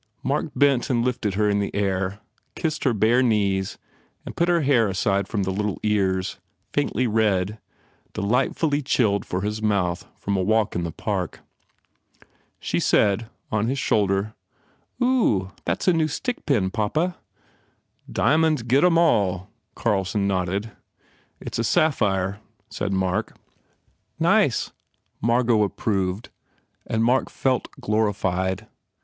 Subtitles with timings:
[0.23, 2.21] Mark bent and lifted her in the air,
[2.55, 3.77] kissed her bare knees
[4.25, 6.39] and put her hair aside from the little ears,
[6.73, 7.59] faintly red,
[8.13, 11.41] delightfully chilled for his mouth from a walk in the Park.
[12.59, 14.33] She 80 PENALTIES said, on his shoulder,
[14.99, 17.19] "Oo, that s a new stickpin, papa!"
[18.11, 20.71] "Diamonds get em all," Carlson nodded.
[21.39, 22.39] "It s a sapphire,"
[22.71, 23.35] said Mark.
[24.19, 24.71] "Nice,"
[25.21, 26.29] Margot approved
[26.87, 28.65] and Mark felt glorified.